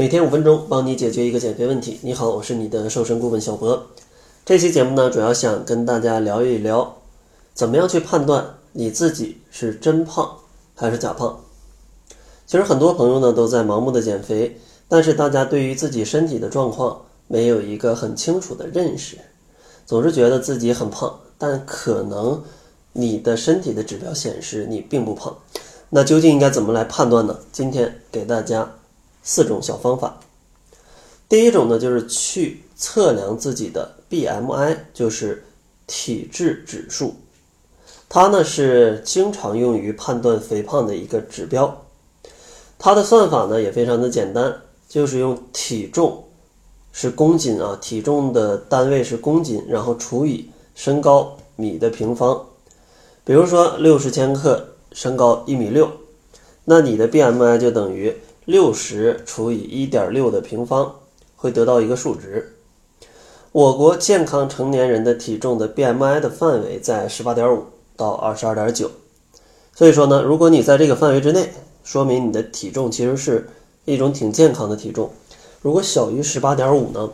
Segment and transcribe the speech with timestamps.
[0.00, 2.00] 每天五分钟，帮你解决一个减肥问题。
[2.00, 3.88] 你好，我是你的瘦身顾问小博。
[4.46, 6.96] 这期节目呢，主要想跟大家聊一聊，
[7.52, 10.38] 怎么样去判断你自己是真胖
[10.74, 11.38] 还是假胖。
[12.46, 14.58] 其实很多朋友呢都在盲目的减肥，
[14.88, 19.18] 但是大家对于自己身体的状况没有一个很清楚的认识，
[19.84, 22.42] 总是觉得自己很胖，但可能
[22.94, 25.36] 你的身体的指标显示你并不胖。
[25.90, 27.38] 那究竟应该怎么来判断呢？
[27.52, 28.76] 今天给大家。
[29.22, 30.18] 四种小方法，
[31.28, 35.44] 第一种呢，就是去测量自己的 BMI，就是
[35.86, 37.14] 体质指数，
[38.08, 41.84] 它呢是经常用于判断肥胖的一个指标。
[42.78, 46.24] 它的算法呢也非常的简单，就是用体重
[46.92, 52.46] 是公斤啊，体重的单位是公斤，然后除以身高米的平方。
[53.22, 55.90] 比如说六十千克，身高一米六，
[56.64, 58.16] 那你的 BMI 就等于。
[58.50, 60.96] 六十除以一点六的平方
[61.36, 62.56] 会得到一个数值。
[63.52, 68.90] 我国健康成年人的体重的 BMI 的范围在十八点五到二十二点九，
[69.72, 71.52] 所以说呢，如果你在这个范围之内，
[71.84, 73.48] 说明你的体重其实是
[73.84, 75.12] 一种挺健康的体重。
[75.62, 77.08] 如果小于十八点五呢，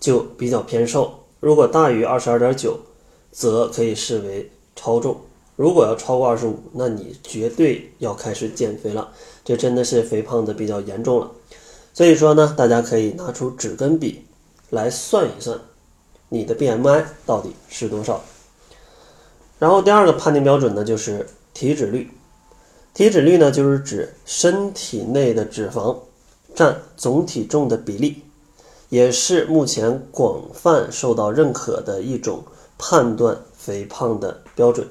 [0.00, 1.04] 就比较偏瘦；
[1.38, 2.78] 如果大于二十二点九，
[3.30, 5.18] 则可以视为超重。
[5.56, 9.10] 如果要超过二十五，那你绝对要开始减肥了，
[9.42, 11.30] 这真的是肥胖的比较严重了。
[11.94, 14.22] 所以说呢，大家可以拿出纸跟笔
[14.68, 15.58] 来算一算，
[16.28, 18.22] 你的 BMI 到底是多少。
[19.58, 22.10] 然后第二个判定标准呢，就是体脂率。
[22.92, 25.96] 体脂率呢，就是指身体内的脂肪
[26.54, 28.22] 占总体重的比例，
[28.90, 32.44] 也是目前广泛受到认可的一种
[32.76, 34.86] 判断肥胖的标准。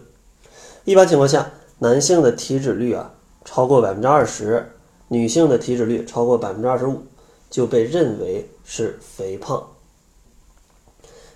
[0.86, 3.12] 一般情况下，男性的体脂率啊
[3.44, 4.72] 超过百分之二十，
[5.08, 7.02] 女性的体脂率超过百分之二十五，
[7.50, 9.68] 就被认为是肥胖。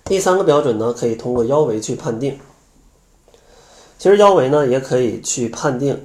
[0.04, 2.38] 第三个标准呢，可以通过腰围去判定。
[3.98, 6.00] 其实腰围呢，也可以去判定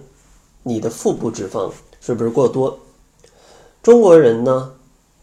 [0.63, 2.79] 你的腹部脂肪是不是过多。
[3.83, 4.73] 中国人呢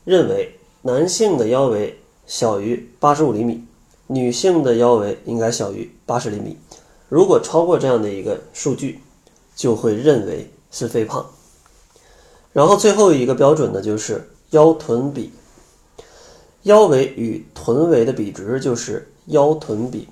[0.05, 3.65] 认为，男性的腰围小于八十五厘米，
[4.07, 6.57] 女性的腰围应该小于八十厘米。
[7.13, 8.99] 如果超过这样的一个数据，
[9.55, 11.27] 就会认为是肥胖。
[12.55, 15.31] 然后最后一个标准呢，就是腰臀比。
[16.63, 20.09] 腰围与臀围的比值就是腰臀比。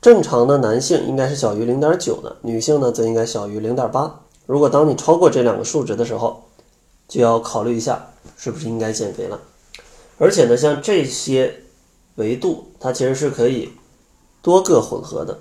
[0.00, 4.20] 正常的男性应该是小于零点九的，女性呢则应该小于零点八。
[4.46, 6.44] 如果当你超过这两个数值的时候，
[7.08, 9.40] 就要考虑一下是不是应该减肥了。
[10.18, 11.64] 而且呢，像这些
[12.14, 13.72] 维度，它其实是可以
[14.40, 15.36] 多个混合的。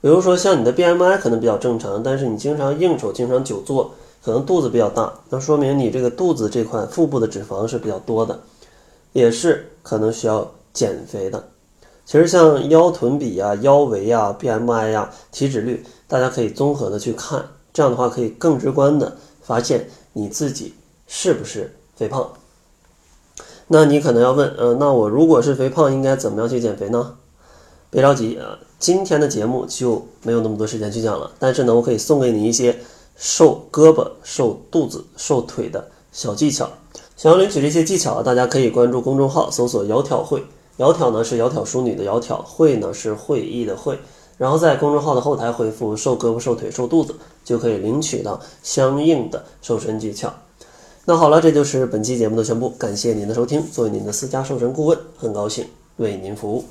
[0.00, 3.92] 比如说，像你的 BMI 可能比较正常，但是你经常应酬、经常久坐，
[4.22, 8.38] 可能肚子比较大，那说明你这个肚子这块腹部的脂肪是比较多的，
[9.12, 11.48] 也是可能需要减肥的。
[12.06, 20.74] 其实像腰臀比啊、腰围啊、BMI 呀、体脂率，大家可以综合的去看，这样的话可以更直观的发现你自己
[21.06, 22.30] 是不是肥胖。
[23.66, 27.17] 那你可能要问，呃，那我如果是肥胖，应该怎么样去减肥呢？
[27.90, 31.30] 别着急啊，今天的节目就没有那么多时间去讲了。
[31.38, 32.78] 但是呢，我可以送给你一些
[33.16, 36.68] 瘦胳膊、瘦肚子、瘦腿的小技巧。
[37.16, 40.44] 想要领取这些技巧，大家可以关注公众号，搜索“窈窕会”。
[40.78, 43.98] 窈窕呢是窈窕淑女的窈窕，会呢是会意的会。
[44.36, 50.32] 然后在公众号的后台回复“瘦胳膊、瘦腿、瘦肚子”，就可以领取到相应的瘦身技巧。
[51.06, 52.68] 那好了，这就是本期节目的全部。
[52.70, 53.60] 感谢您的收听。
[53.72, 55.66] 作为您的私家瘦身顾问，很高兴
[55.96, 56.64] 为您服务。